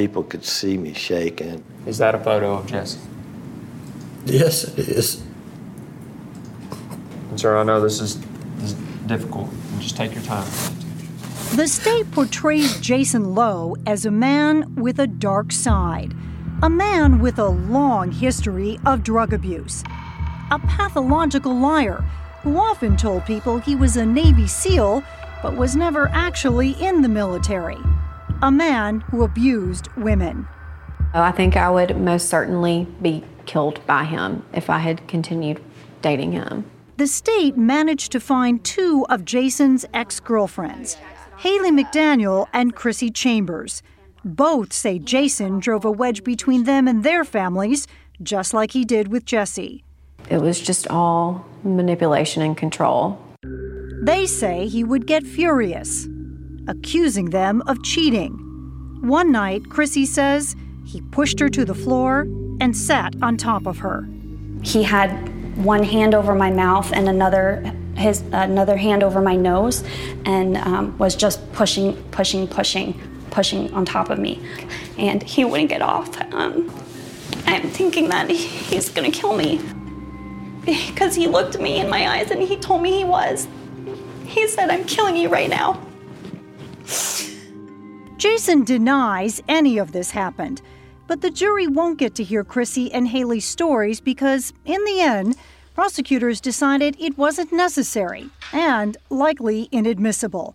[0.00, 1.62] people could see me shaking.
[1.84, 2.98] Is that a photo of Jesse?
[4.24, 5.22] Yes, it is.
[7.28, 8.18] And sir, I know this is,
[8.56, 8.74] this is
[9.06, 9.50] difficult.
[9.78, 10.50] Just take your time.
[11.54, 16.14] The state portrays Jason Lowe as a man with a dark side,
[16.62, 19.84] a man with a long history of drug abuse,
[20.50, 22.02] a pathological liar
[22.42, 25.02] who often told people he was a Navy SEAL
[25.42, 27.78] but was never actually in the military,
[28.42, 30.48] a man who abused women.
[31.12, 35.60] Oh, I think I would most certainly be killed by him if I had continued
[36.02, 36.70] dating him.
[36.96, 40.96] The state managed to find two of Jason's ex girlfriends,
[41.38, 43.82] Haley McDaniel and Chrissy Chambers.
[44.24, 47.86] Both say Jason drove a wedge between them and their families,
[48.22, 49.82] just like he did with Jesse.
[50.28, 53.18] It was just all manipulation and control.
[54.02, 56.06] They say he would get furious,
[56.70, 58.32] accusing them of cheating.
[59.02, 60.54] One night, Chrissy says
[60.84, 62.22] he pushed her to the floor
[62.60, 64.08] and sat on top of her.
[64.62, 65.10] He had
[65.64, 69.84] one hand over my mouth and another his another hand over my nose,
[70.24, 72.98] and um, was just pushing, pushing, pushing,
[73.30, 74.40] pushing on top of me,
[74.96, 76.18] and he wouldn't get off.
[76.32, 76.72] Um,
[77.46, 79.60] I'm thinking that he's gonna kill me
[80.64, 83.48] because he looked me in my eyes and he told me he was.
[84.24, 85.80] He said, "I'm killing you right now."
[88.16, 90.60] Jason denies any of this happened,
[91.06, 95.36] but the jury won't get to hear Chrissy and Haley's stories because, in the end,
[95.74, 100.54] prosecutors decided it wasn't necessary and likely inadmissible.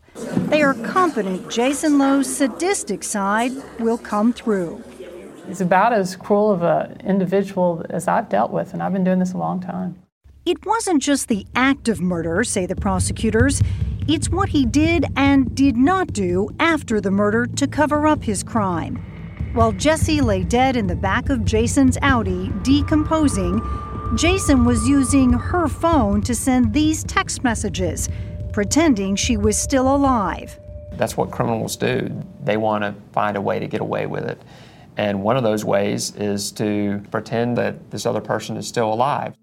[0.49, 4.83] They are confident Jason Lowe's sadistic side will come through.
[5.47, 9.19] He's about as cruel of an individual as I've dealt with, and I've been doing
[9.19, 9.95] this a long time.
[10.45, 13.61] It wasn't just the act of murder, say the prosecutors.
[14.07, 18.43] It's what he did and did not do after the murder to cover up his
[18.43, 18.97] crime.
[19.53, 23.61] While Jesse lay dead in the back of Jason's Audi, decomposing,
[24.15, 28.07] Jason was using her phone to send these text messages,
[28.53, 30.59] pretending she was still alive.
[30.91, 32.23] That's what criminals do.
[32.43, 34.39] They want to find a way to get away with it.
[34.97, 39.35] And one of those ways is to pretend that this other person is still alive.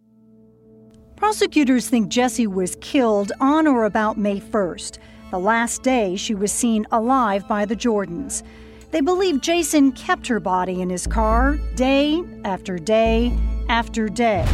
[1.23, 4.99] Prosecutors think Jesse was killed on or about May 1st,
[5.31, 8.43] the last day she was seen alive by the Jordans.
[8.91, 14.45] They believe Jason kept her body in his car day after day after day.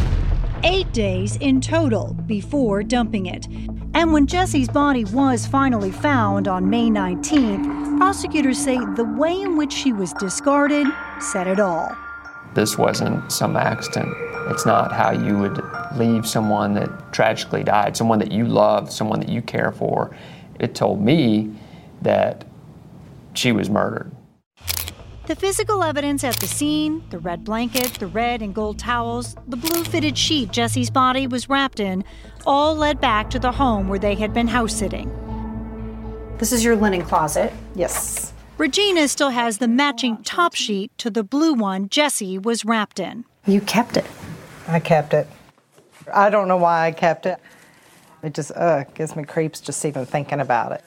[0.63, 3.47] Eight days in total before dumping it.
[3.95, 9.57] And when Jesse's body was finally found on May 19th, prosecutors say the way in
[9.57, 10.85] which she was discarded
[11.19, 11.97] said it all.
[12.53, 14.28] This wasn't some accident.
[14.49, 15.61] It's not how you would
[15.95, 20.15] leave someone that tragically died, someone that you love, someone that you care for.
[20.59, 21.53] It told me
[22.01, 22.45] that
[23.33, 24.11] she was murdered.
[25.27, 29.57] The physical evidence at the scene the red blanket, the red and gold towels, the
[29.57, 32.03] blue fitted sheet Jesse's body was wrapped in
[32.47, 35.07] all led back to the home where they had been house sitting.
[36.39, 37.53] This is your linen closet.
[37.75, 38.33] Yes.
[38.57, 43.25] Regina still has the matching top sheet to the blue one Jesse was wrapped in.
[43.45, 44.05] You kept it.
[44.69, 45.27] I kept it.
[46.13, 47.39] I don't know why I kept it.
[48.21, 50.83] It just uh, gives me creeps just even thinking about it.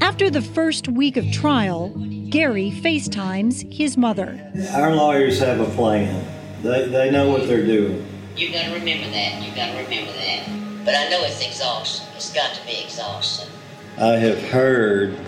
[0.00, 1.88] After the first week of trial,
[2.28, 4.52] Gary FaceTimes his mother.
[4.72, 6.24] Our lawyers have a plan.
[6.62, 8.06] They, they know what they're doing.
[8.36, 9.42] You've gotta remember that.
[9.42, 10.48] You've gotta remember that.
[10.84, 12.06] But I know it's exhausting.
[12.14, 13.50] It's got to be exhausting.
[13.98, 15.18] I have heard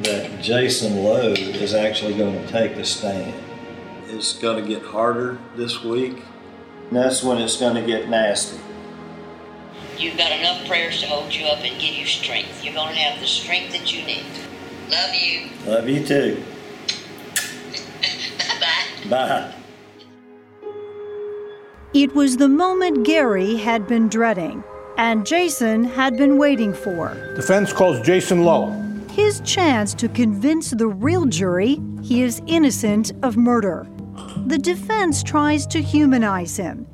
[0.00, 3.34] that Jason Lowe is actually going to take the stand.
[4.06, 6.22] It's going to get harder this week.
[6.88, 8.58] And that's when it's going to get nasty.
[9.98, 12.64] You've got enough prayers to hold you up and give you strength.
[12.64, 14.24] You're gonna have the strength that you need.
[14.88, 15.48] Love you.
[15.66, 16.44] Love you too.
[18.60, 19.10] Bye.
[19.10, 19.54] Bye.
[21.94, 24.62] It was the moment Gary had been dreading
[24.98, 27.14] and Jason had been waiting for.
[27.34, 28.87] Defense calls Jason Lowe.
[29.18, 33.84] His chance to convince the real jury he is innocent of murder.
[34.46, 36.86] The defense tries to humanize him.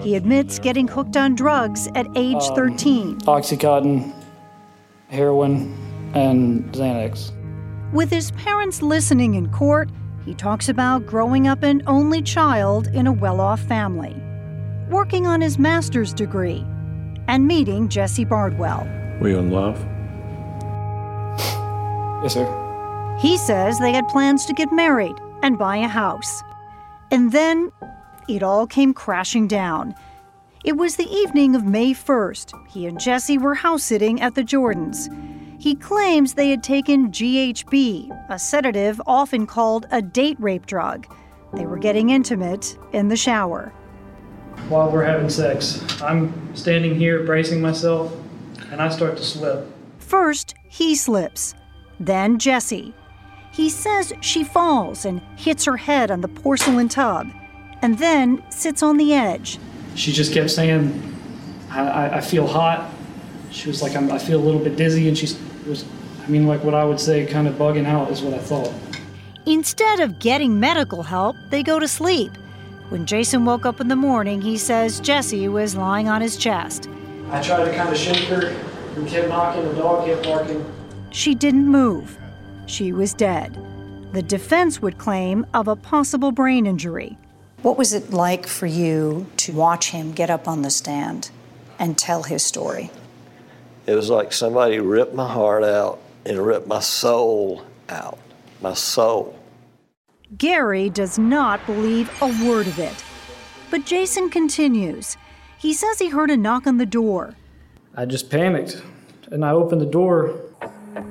[0.00, 3.18] He admits getting hooked on drugs at age Um, 13.
[3.26, 4.10] Oxycontin,
[5.08, 5.76] heroin,
[6.14, 7.30] and Xanax.
[7.92, 9.90] With his parents listening in court,
[10.24, 14.16] he talks about growing up an only child in a well off family,
[14.88, 16.64] working on his master's degree,
[17.28, 18.88] and meeting Jesse Bardwell.
[19.20, 19.86] Were you in love?
[22.22, 23.16] Yes, sir.
[23.18, 26.42] He says they had plans to get married and buy a house.
[27.10, 27.70] And then
[28.28, 29.94] it all came crashing down.
[30.64, 32.68] It was the evening of May 1st.
[32.68, 35.08] He and Jesse were house sitting at the Jordans.
[35.60, 41.06] He claims they had taken GHB, a sedative often called a date rape drug.
[41.54, 43.72] They were getting intimate in the shower.
[44.68, 48.12] While we're having sex, I'm standing here bracing myself,
[48.70, 49.66] and I start to slip.
[49.98, 51.54] First, he slips,
[51.98, 52.94] then Jesse.
[53.52, 57.28] He says she falls and hits her head on the porcelain tub,
[57.80, 59.58] and then sits on the edge.
[59.94, 61.02] She just kept saying,
[61.70, 62.92] I, I, I feel hot.
[63.50, 65.34] She was like, I'm, I feel a little bit dizzy, and she
[65.66, 65.84] was,
[66.22, 68.72] I mean, like what I would say, kind of bugging out is what I thought.
[69.46, 72.32] Instead of getting medical help, they go to sleep.
[72.90, 76.88] When Jason woke up in the morning, he says Jesse was lying on his chest.
[77.30, 78.48] I tried to kind of shake her,
[78.96, 80.64] and kept knocking, the dog kept barking.
[81.10, 82.18] She didn't move.
[82.66, 83.56] She was dead.
[84.12, 87.18] The defense would claim of a possible brain injury.
[87.62, 91.30] What was it like for you to watch him get up on the stand
[91.78, 92.90] and tell his story?
[93.86, 98.18] It was like somebody ripped my heart out and ripped my soul out.
[98.60, 99.38] My soul.
[100.36, 103.04] Gary does not believe a word of it.
[103.70, 105.16] But Jason continues.
[105.58, 107.34] He says he heard a knock on the door.
[107.94, 108.82] I just panicked,
[109.30, 110.38] and I opened the door.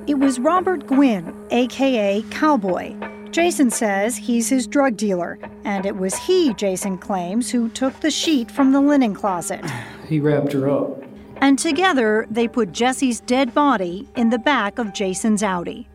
[0.06, 2.94] It was Robert Gwynn, aka Cowboy.
[3.30, 8.10] Jason says he's his drug dealer, and it was he, Jason claims, who took the
[8.10, 9.64] sheet from the linen closet.
[10.08, 11.02] He wrapped her up.
[11.38, 15.88] And together, they put Jesse's dead body in the back of Jason's Audi.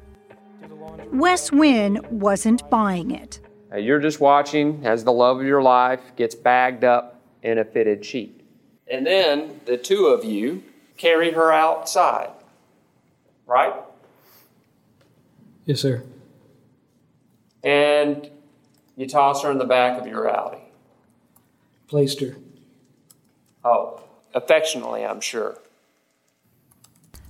[1.14, 3.40] Wes Wynn wasn't buying it.
[3.76, 8.06] You're just watching as the love of your life gets bagged up in a fitted
[8.06, 8.42] sheet.
[8.88, 10.62] And then the two of you
[10.98, 12.30] carry her outside,
[13.52, 13.74] right?
[15.66, 16.04] Yes, sir.
[17.64, 18.30] And
[18.96, 20.64] you toss her in the back of your Audi.
[21.88, 22.38] Placed her.
[23.64, 24.02] Oh,
[24.34, 25.58] affectionately, I'm sure.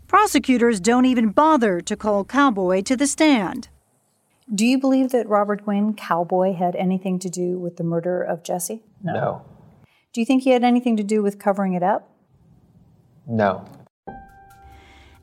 [0.08, 3.70] Prosecutors don't even bother to call Cowboy to the stand.
[4.54, 8.44] Do you believe that Robert Gwynn, Cowboy, had anything to do with the murder of
[8.44, 8.84] Jesse?
[9.02, 9.44] No.
[10.14, 12.10] Do you think he had anything to do with covering it up?
[13.26, 13.66] No.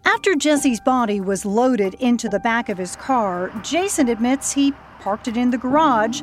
[0.09, 5.28] After Jesse's body was loaded into the back of his car, Jason admits he parked
[5.28, 6.22] it in the garage,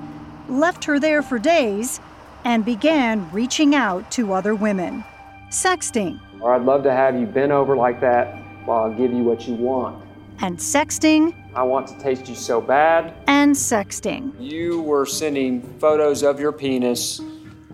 [0.49, 1.99] left her there for days,
[2.43, 5.03] and began reaching out to other women.
[5.51, 8.33] Sexting Or I'd love to have you bent over like that
[8.65, 10.03] while I give you what you want.
[10.41, 13.13] and sexting I want to taste you so bad.
[13.27, 14.33] and sexting.
[14.39, 17.21] You were sending photos of your penis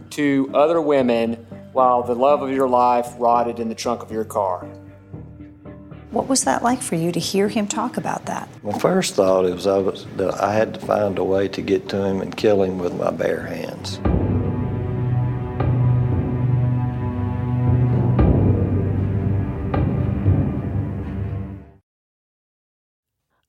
[0.09, 1.35] to other women
[1.71, 4.67] while the love of your life rotted in the trunk of your car.
[6.11, 8.49] What was that like for you to hear him talk about that?
[8.63, 11.87] My first thought was I was that I had to find a way to get
[11.89, 13.97] to him and kill him with my bare hands.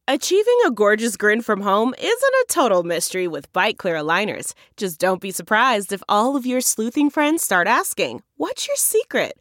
[0.07, 4.53] Achieving a gorgeous grin from home isn't a total mystery with Byte Clear aligners.
[4.77, 9.41] Just don't be surprised if all of your sleuthing friends start asking, What's your secret?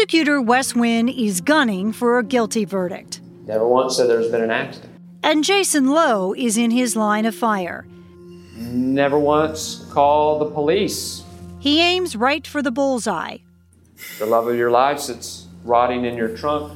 [0.00, 3.20] Prosecutor Wes Wynn is gunning for a guilty verdict.
[3.44, 4.94] Never once said there's been an accident.
[5.22, 7.86] And Jason Lowe is in his line of fire.
[8.56, 11.22] Never once called the police.
[11.58, 13.36] He aims right for the bullseye.
[14.18, 16.72] The love of your life sits rotting in your trunk.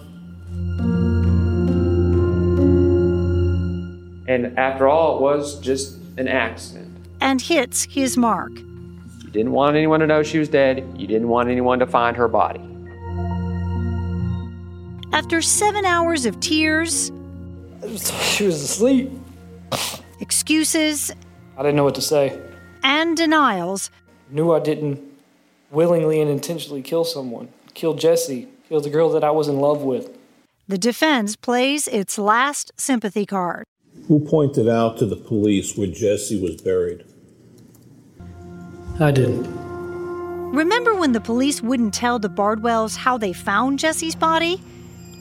[4.28, 6.94] And after all, it was just an accident.
[7.22, 8.52] and hits his mark.
[8.52, 10.86] You didn't want anyone to know she was dead.
[10.94, 12.60] You didn't want anyone to find her body.
[15.14, 17.12] After seven hours of tears,
[18.20, 19.12] She was asleep.
[20.18, 21.12] excuses,
[21.56, 22.36] I didn't know what to say.
[22.82, 23.90] and denials.
[24.30, 25.00] Knew I didn't
[25.70, 27.48] willingly and intentionally kill someone.
[27.74, 28.48] Kill Jesse.
[28.68, 30.10] Kill the girl that I was in love with.
[30.66, 33.64] The defense plays its last sympathy card.
[34.08, 37.04] Who pointed out to the police where Jesse was buried?
[38.98, 39.46] I didn't.
[40.52, 44.60] Remember when the police wouldn't tell the Bardwells how they found Jesse's body?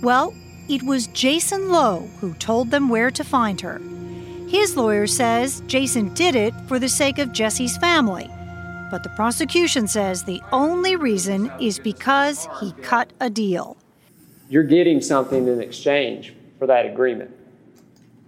[0.03, 0.33] Well,
[0.67, 3.81] it was Jason Lowe who told them where to find her.
[4.49, 8.29] His lawyer says Jason did it for the sake of Jesse's family.
[8.91, 13.77] But the prosecution says the only reason is because he cut a deal.
[14.49, 17.31] You're getting something in exchange for that agreement,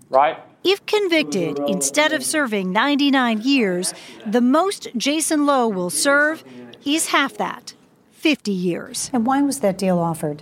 [0.10, 0.38] right?
[0.64, 3.94] If convicted, instead of serving 99 years,
[4.26, 6.44] the most Jason Lowe will serve
[6.86, 7.74] is half that
[8.12, 9.10] 50 years.
[9.12, 10.42] And why was that deal offered?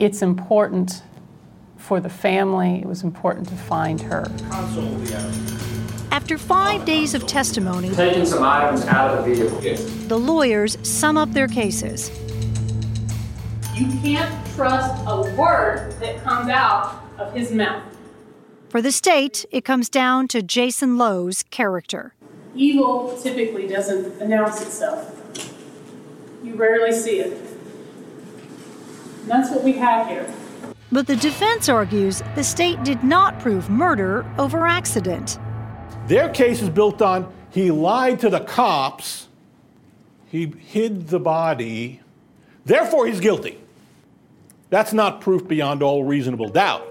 [0.00, 1.02] It's important
[1.76, 4.24] for the family, it was important to find her.
[6.10, 10.08] After five days of testimony, Taking some items out of the vehicle.
[10.08, 12.10] the lawyers sum up their cases.
[13.74, 17.82] You can't trust a word that comes out of his mouth.
[18.70, 22.14] For the state, it comes down to Jason Lowe's character.
[22.54, 25.14] Evil typically doesn't announce itself.
[26.42, 27.49] You rarely see it.
[29.20, 30.32] And that's what we have here.
[30.92, 35.38] But the defense argues the state did not prove murder over accident.
[36.06, 39.28] Their case is built on he lied to the cops,
[40.26, 42.00] he hid the body,
[42.64, 43.58] therefore he's guilty.
[44.70, 46.86] That's not proof beyond all reasonable doubt.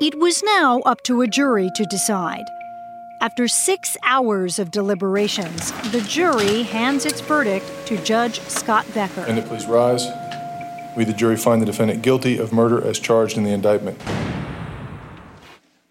[0.00, 2.44] It was now up to a jury to decide.
[3.20, 9.22] After six hours of deliberations, the jury hands its verdict to Judge Scott Becker.
[9.22, 10.06] And please rise.
[10.98, 14.00] We, the jury, find the defendant guilty of murder as charged in the indictment.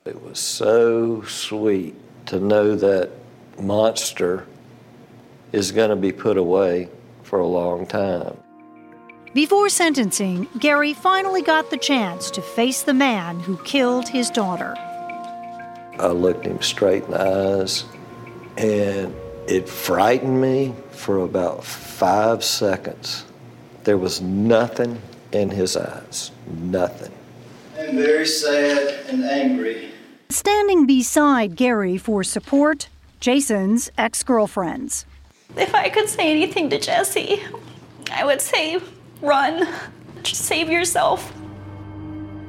[0.03, 1.95] It was so sweet
[2.25, 3.11] to know that
[3.57, 4.45] monster
[5.53, 6.89] is going to be put away
[7.23, 8.35] for a long time.
[9.33, 14.75] Before sentencing, Gary finally got the chance to face the man who killed his daughter.
[14.77, 17.85] I looked him straight in the eyes,
[18.57, 19.15] and
[19.47, 23.23] it frightened me for about five seconds.
[23.87, 27.13] There was nothing in his eyes, nothing.
[27.79, 29.91] I'm very sad and angry.
[30.27, 32.89] Standing beside Gary for support,
[33.21, 35.05] Jason's ex girlfriends.
[35.55, 37.41] If I could say anything to Jesse,
[38.11, 38.81] I would say
[39.21, 39.65] run.
[40.21, 41.33] Just save yourself.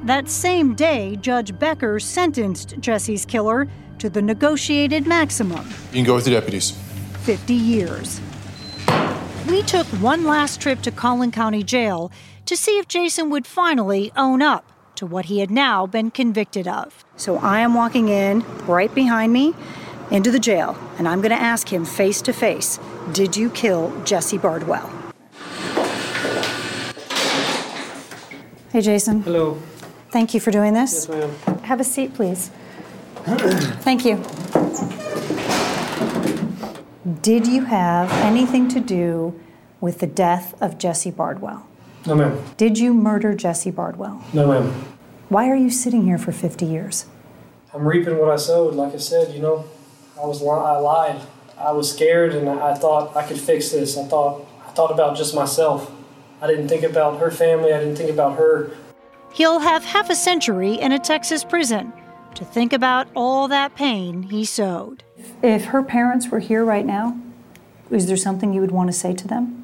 [0.03, 3.69] That same day, Judge Becker sentenced Jesse's killer
[3.99, 6.71] to the negotiated maximum You can go with the deputies.
[7.23, 8.19] 50 years.
[9.47, 12.11] We took one last trip to Collin County Jail
[12.45, 16.67] to see if Jason would finally own up to what he had now been convicted
[16.67, 17.05] of.
[17.15, 19.53] So I am walking in right behind me
[20.11, 22.79] into the jail, and I'm going to ask him face to face
[23.11, 24.89] Did you kill Jesse Bardwell?
[28.71, 29.21] Hey, Jason.
[29.23, 29.57] Hello.
[30.11, 31.07] Thank you for doing this.
[31.07, 31.59] Yes, ma'am.
[31.59, 32.51] Have a seat, please.
[33.25, 34.23] Thank you.
[37.09, 39.39] Did you have anything to do
[39.81, 41.65] with the death of Jesse Bardwell?
[42.05, 42.39] No, ma'am.
[42.55, 44.23] Did you murder Jesse Bardwell?
[44.31, 44.71] No, ma'am.
[45.29, 47.05] Why are you sitting here for 50 years?
[47.73, 48.75] I'm reaping what I sowed.
[48.75, 49.65] Like I said, you know,
[50.21, 51.21] I was li- I lied.
[51.57, 53.97] I was scared, and I I thought I could fix this.
[53.97, 55.91] I thought I thought about just myself.
[56.41, 57.73] I didn't think about her family.
[57.73, 58.71] I didn't think about her.
[59.33, 61.91] He'll have half a century in a Texas prison
[62.35, 65.03] to think about all that pain he sowed.
[65.43, 67.19] If her parents were here right now,
[67.89, 69.63] is there something you would want to say to them?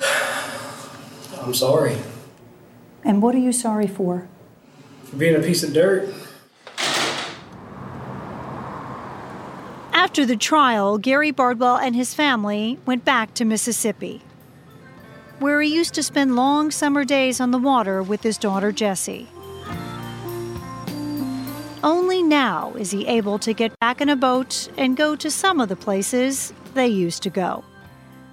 [1.42, 1.96] I'm sorry
[3.04, 4.26] And what are you sorry for?
[5.04, 6.12] for being a piece of dirt.
[9.92, 14.22] After the trial, Gary Bardwell and his family went back to Mississippi,
[15.38, 19.28] where he used to spend long summer days on the water with his daughter Jesse.
[21.86, 25.60] Only now is he able to get back in a boat and go to some
[25.60, 27.62] of the places they used to go.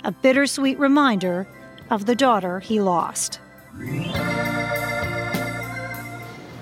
[0.04, 1.48] A bittersweet reminder
[1.92, 3.40] of the daughter he lost.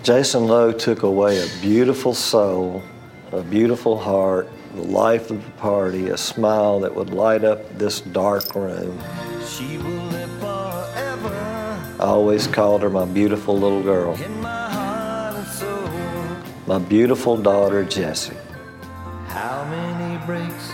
[0.04, 2.84] Jason Lowe took away a beautiful soul,
[3.32, 8.02] a beautiful heart, the life of the party, a smile that would light up this
[8.02, 9.00] dark room.
[12.02, 14.18] I always called her my beautiful little girl.
[16.72, 18.34] My beautiful daughter, Jesse.
[19.28, 20.70] How many breaks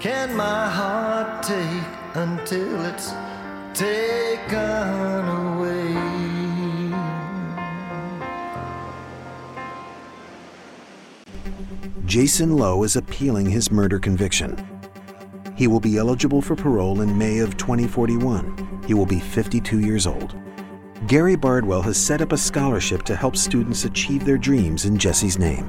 [0.00, 3.12] can my heart take until it's
[3.78, 5.24] taken
[5.54, 5.94] away?
[12.04, 14.58] Jason Lowe is appealing his murder conviction.
[15.54, 18.82] He will be eligible for parole in May of 2041.
[18.88, 20.34] He will be 52 years old.
[21.06, 25.38] Gary Bardwell has set up a scholarship to help students achieve their dreams in Jesse's
[25.38, 25.68] name.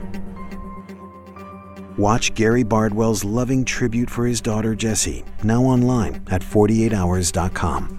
[1.97, 7.98] Watch Gary Bardwell's loving tribute for his daughter Jesse, now online at 48hours.com.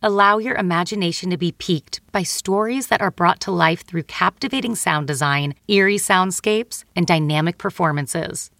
[0.00, 4.76] Allow your imagination to be piqued by stories that are brought to life through captivating
[4.76, 8.52] sound design, eerie soundscapes, and dynamic performances.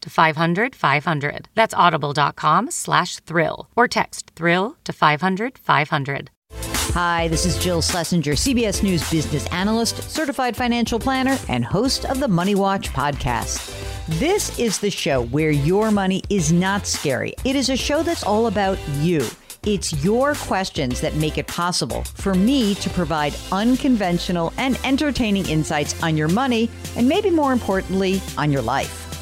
[0.00, 1.48] to 500 500.
[1.54, 6.30] That's audible.com slash thrill or text thrill to 500 500.
[6.92, 12.18] Hi, this is Jill Schlesinger, CBS News business analyst, certified financial planner, and host of
[12.18, 13.76] the Money Watch podcast.
[14.18, 17.34] This is the show where your money is not scary.
[17.44, 19.24] It is a show that's all about you.
[19.64, 26.02] It's your questions that make it possible for me to provide unconventional and entertaining insights
[26.02, 29.09] on your money, and maybe more importantly, on your life.